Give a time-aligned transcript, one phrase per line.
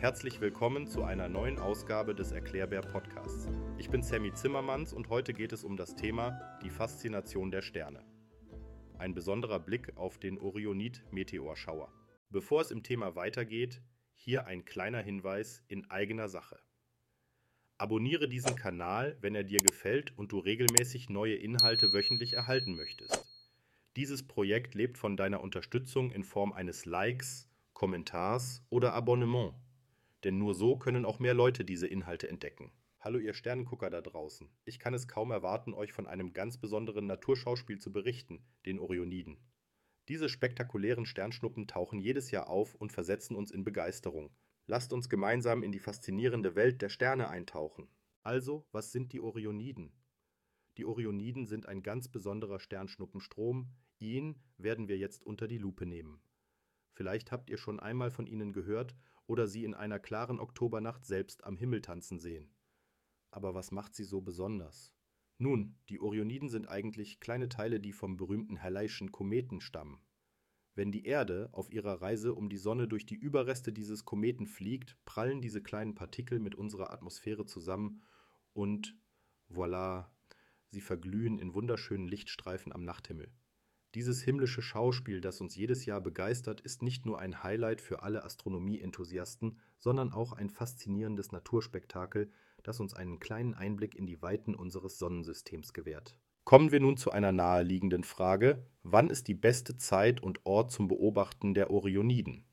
[0.00, 3.48] Herzlich willkommen zu einer neuen Ausgabe des Erklärbär Podcasts.
[3.78, 8.04] Ich bin Sammy Zimmermanns und heute geht es um das Thema die Faszination der Sterne.
[8.98, 11.90] Ein besonderer Blick auf den Orionid-Meteorschauer.
[12.28, 13.80] Bevor es im Thema weitergeht,
[14.12, 16.58] hier ein kleiner Hinweis in eigener Sache.
[17.78, 23.24] Abonniere diesen Kanal, wenn er dir gefällt und du regelmäßig neue Inhalte wöchentlich erhalten möchtest.
[23.96, 27.47] Dieses Projekt lebt von deiner Unterstützung in Form eines Likes,
[27.78, 29.54] Kommentars oder Abonnement.
[30.24, 32.72] Denn nur so können auch mehr Leute diese Inhalte entdecken.
[32.98, 34.50] Hallo ihr Sternengucker da draußen.
[34.64, 39.38] Ich kann es kaum erwarten, euch von einem ganz besonderen Naturschauspiel zu berichten, den Orioniden.
[40.08, 44.34] Diese spektakulären Sternschnuppen tauchen jedes Jahr auf und versetzen uns in Begeisterung.
[44.66, 47.86] Lasst uns gemeinsam in die faszinierende Welt der Sterne eintauchen.
[48.24, 49.92] Also, was sind die Orioniden?
[50.78, 53.70] Die Orioniden sind ein ganz besonderer Sternschnuppenstrom.
[54.00, 56.20] Ihn werden wir jetzt unter die Lupe nehmen.
[56.92, 58.96] Vielleicht habt ihr schon einmal von ihnen gehört
[59.26, 62.50] oder sie in einer klaren Oktobernacht selbst am Himmel tanzen sehen.
[63.30, 64.92] Aber was macht sie so besonders?
[65.36, 70.02] Nun, die Orioniden sind eigentlich kleine Teile, die vom berühmten Halleischen Kometen stammen.
[70.74, 74.96] Wenn die Erde auf ihrer Reise um die Sonne durch die Überreste dieses Kometen fliegt,
[75.04, 78.02] prallen diese kleinen Partikel mit unserer Atmosphäre zusammen
[78.52, 78.96] und
[79.50, 80.06] voilà,
[80.70, 83.32] sie verglühen in wunderschönen Lichtstreifen am Nachthimmel.
[83.94, 88.22] Dieses himmlische Schauspiel, das uns jedes Jahr begeistert, ist nicht nur ein Highlight für alle
[88.22, 92.30] Astronomie-Enthusiasten, sondern auch ein faszinierendes Naturspektakel,
[92.62, 96.18] das uns einen kleinen Einblick in die Weiten unseres Sonnensystems gewährt.
[96.44, 100.88] Kommen wir nun zu einer naheliegenden Frage: Wann ist die beste Zeit und Ort zum
[100.88, 102.44] Beobachten der Orioniden?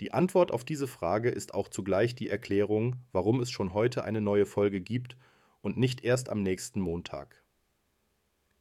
[0.00, 4.20] Die Antwort auf diese Frage ist auch zugleich die Erklärung, warum es schon heute eine
[4.20, 5.16] neue Folge gibt
[5.60, 7.43] und nicht erst am nächsten Montag.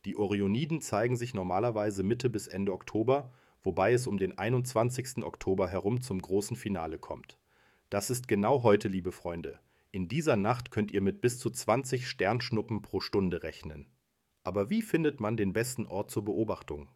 [0.06, 5.23] Die Orioniden zeigen sich normalerweise Mitte bis Ende Oktober, wobei es um den 21.
[5.23, 7.38] Oktober herum zum großen Finale kommt.
[7.90, 9.59] Das ist genau heute, liebe Freunde.
[9.92, 13.88] In dieser Nacht könnt ihr mit bis zu 20 Sternschnuppen pro Stunde rechnen.
[14.44, 16.90] Aber wie findet man den besten Ort zur Beobachtung?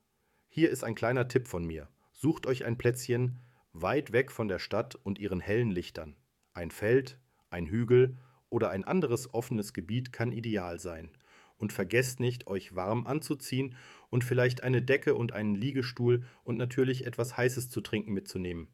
[0.49, 1.87] Hier ist ein kleiner Tipp von mir.
[2.11, 3.39] Sucht euch ein Plätzchen
[3.73, 6.15] weit weg von der Stadt und ihren hellen Lichtern.
[6.53, 7.19] Ein Feld,
[7.49, 8.17] ein Hügel
[8.49, 11.11] oder ein anderes offenes Gebiet kann ideal sein.
[11.57, 13.75] Und vergesst nicht, euch warm anzuziehen
[14.09, 18.67] und vielleicht eine Decke und einen Liegestuhl und natürlich etwas Heißes zu trinken mitzunehmen.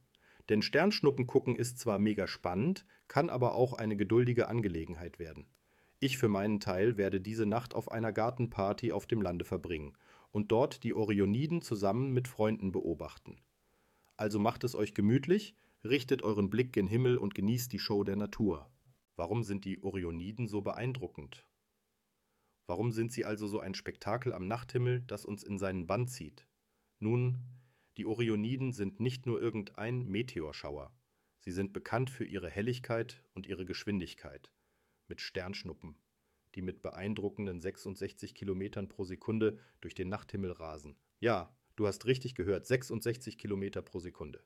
[0.50, 5.46] Denn Sternschnuppen gucken ist zwar mega spannend, kann aber auch eine geduldige Angelegenheit werden.
[6.00, 9.94] Ich für meinen Teil werde diese Nacht auf einer Gartenparty auf dem Lande verbringen
[10.32, 13.38] und dort die Orioniden zusammen mit Freunden beobachten.
[14.18, 18.18] Also macht es euch gemütlich, richtet euren Blick gen Himmel und genießt die Show der
[18.18, 18.70] Natur.
[19.16, 21.48] Warum sind die Orioniden so beeindruckend?
[22.66, 26.48] Warum sind sie also so ein Spektakel am Nachthimmel, das uns in seinen Bann zieht?
[27.00, 27.40] Nun,
[27.98, 30.92] die Orioniden sind nicht nur irgendein Meteorschauer.
[31.40, 34.52] Sie sind bekannt für ihre Helligkeit und ihre Geschwindigkeit
[35.08, 35.98] mit Sternschnuppen,
[36.56, 40.96] die mit beeindruckenden 66 Kilometern pro Sekunde durch den Nachthimmel rasen.
[41.20, 44.44] Ja, du hast richtig gehört, 66 Kilometer pro Sekunde.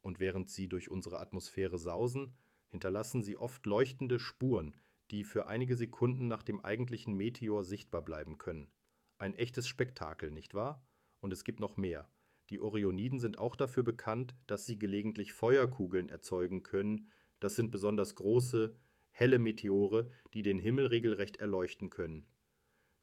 [0.00, 2.34] Und während sie durch unsere Atmosphäre sausen,
[2.68, 4.74] hinterlassen sie oft leuchtende Spuren,
[5.10, 8.70] die für einige Sekunden nach dem eigentlichen Meteor sichtbar bleiben können.
[9.18, 10.86] Ein echtes Spektakel, nicht wahr?
[11.20, 12.10] Und es gibt noch mehr.
[12.48, 17.10] Die Orioniden sind auch dafür bekannt, dass sie gelegentlich Feuerkugeln erzeugen können.
[17.38, 18.74] Das sind besonders große,
[19.10, 22.26] helle Meteore, die den Himmel regelrecht erleuchten können.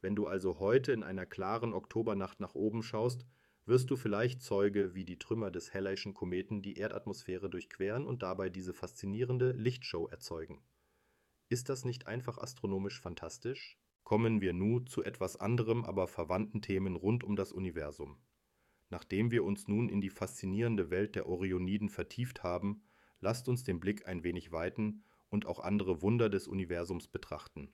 [0.00, 3.26] Wenn du also heute in einer klaren Oktobernacht nach oben schaust,
[3.64, 8.48] wirst du vielleicht Zeuge, wie die Trümmer des Halleischen Kometen die Erdatmosphäre durchqueren und dabei
[8.48, 10.62] diese faszinierende Lichtshow erzeugen.
[11.50, 13.78] Ist das nicht einfach astronomisch fantastisch?
[14.04, 18.18] Kommen wir nun zu etwas anderem, aber verwandten Themen rund um das Universum.
[18.90, 22.82] Nachdem wir uns nun in die faszinierende Welt der Orioniden vertieft haben,
[23.20, 27.72] lasst uns den Blick ein wenig weiten und auch andere Wunder des Universums betrachten.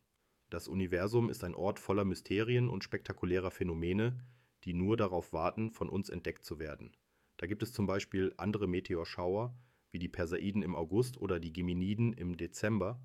[0.51, 4.25] Das Universum ist ein Ort voller Mysterien und spektakulärer Phänomene,
[4.63, 6.97] die nur darauf warten, von uns entdeckt zu werden.
[7.39, 9.57] Da gibt es zum Beispiel andere Meteorschauer,
[9.91, 13.01] wie die Perseiden im August oder die Geminiden im Dezember,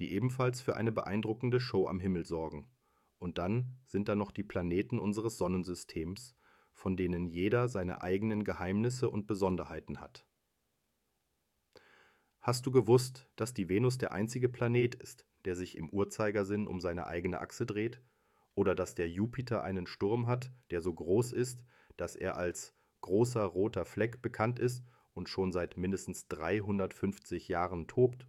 [0.00, 2.70] die ebenfalls für eine beeindruckende Show am Himmel sorgen.
[3.18, 6.34] Und dann sind da noch die Planeten unseres Sonnensystems,
[6.72, 10.26] von denen jeder seine eigenen Geheimnisse und Besonderheiten hat.
[12.40, 16.80] Hast du gewusst, dass die Venus der einzige Planet ist, der sich im Uhrzeigersinn um
[16.80, 18.00] seine eigene Achse dreht?
[18.54, 21.62] Oder dass der Jupiter einen Sturm hat, der so groß ist,
[21.98, 24.82] dass er als großer roter Fleck bekannt ist
[25.12, 28.26] und schon seit mindestens 350 Jahren tobt?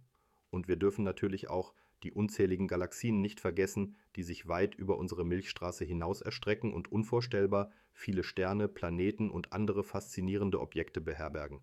[0.52, 1.72] Und wir dürfen natürlich auch
[2.02, 7.70] die unzähligen Galaxien nicht vergessen, die sich weit über unsere Milchstraße hinaus erstrecken und unvorstellbar
[7.92, 11.62] viele Sterne, Planeten und andere faszinierende Objekte beherbergen.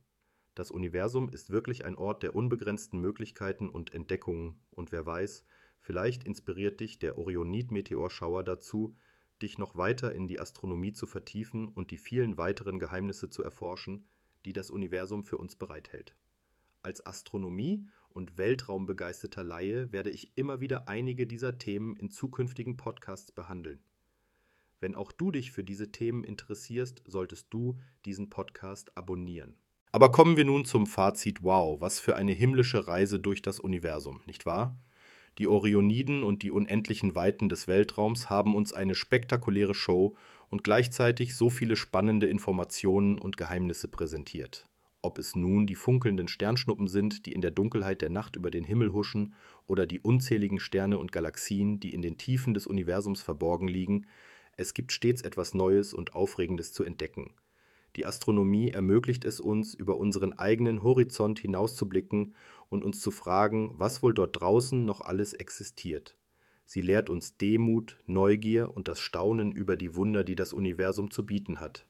[0.56, 5.46] Das Universum ist wirklich ein Ort der unbegrenzten Möglichkeiten und Entdeckungen, und wer weiß,
[5.82, 8.96] vielleicht inspiriert dich der Orionid-Meteorschauer dazu,
[9.42, 14.08] dich noch weiter in die Astronomie zu vertiefen und die vielen weiteren Geheimnisse zu erforschen,
[14.46, 16.16] die das Universum für uns bereithält.
[16.82, 17.86] Als Astronomie-
[18.20, 23.80] und Weltraumbegeisterter Laie werde ich immer wieder einige dieser Themen in zukünftigen Podcasts behandeln.
[24.82, 29.56] Wenn auch du dich für diese Themen interessierst, solltest du diesen Podcast abonnieren.
[29.94, 34.20] Aber kommen wir nun zum Fazit Wow, was für eine himmlische Reise durch das Universum,
[34.26, 34.78] nicht wahr?
[35.38, 40.18] Die Orioniden und die unendlichen Weiten des Weltraums haben uns eine spektakuläre Show
[40.50, 44.69] und gleichzeitig so viele spannende Informationen und Geheimnisse präsentiert.
[45.02, 48.66] Ob es nun die funkelnden Sternschnuppen sind, die in der Dunkelheit der Nacht über den
[48.66, 49.34] Himmel huschen,
[49.66, 54.08] oder die unzähligen Sterne und Galaxien, die in den Tiefen des Universums verborgen liegen,
[54.58, 57.34] es gibt stets etwas Neues und Aufregendes zu entdecken.
[57.96, 62.36] Die Astronomie ermöglicht es uns, über unseren eigenen Horizont hinauszublicken
[62.68, 66.18] und uns zu fragen, was wohl dort draußen noch alles existiert.
[66.66, 71.26] Sie lehrt uns Demut, Neugier und das Staunen über die Wunder, die das Universum zu
[71.26, 71.88] bieten hat.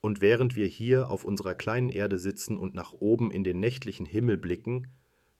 [0.00, 4.06] Und während wir hier auf unserer kleinen Erde sitzen und nach oben in den nächtlichen
[4.06, 4.88] Himmel blicken,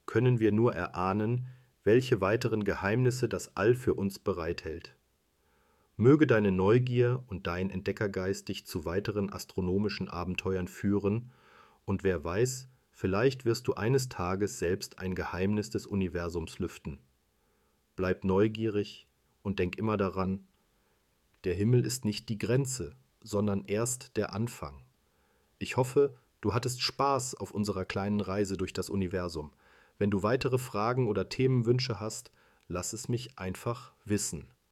[0.07, 1.47] können wir nur erahnen,
[1.85, 4.97] welche weiteren Geheimnisse das All für uns bereithält.
[5.97, 11.33] Möge deine Neugier und dein Entdeckergeist dich zu weiteren astronomischen Abenteuern führen,
[11.85, 16.99] und wer weiß, vielleicht wirst du eines Tages selbst ein Geheimnis des Universums lüften.
[17.97, 19.09] Bleib neugierig
[19.43, 20.47] und denk immer daran,
[21.45, 22.95] der Himmel ist nicht die Grenze,
[23.29, 24.83] sondern erst der Anfang.
[25.59, 29.53] Ich hoffe, du hattest Spaß auf unserer kleinen Reise durch das Universum.
[29.99, 32.31] Wenn du weitere Fragen oder Themenwünsche hast,
[32.69, 34.49] lass es mich einfach wissen.